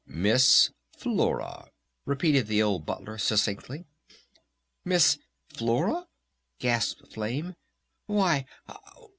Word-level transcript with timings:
"Miss 0.07 0.71
Flora!" 0.97 1.67
repeated 2.07 2.47
the 2.47 2.63
old 2.63 2.87
Butler 2.87 3.19
succinctly. 3.19 3.85
"Miss 4.83 5.19
Flora?" 5.53 6.07
gasped 6.57 7.13
Flame. 7.13 7.53
"Why.... 8.07 8.47